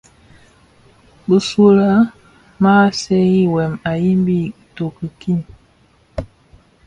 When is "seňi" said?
3.01-3.41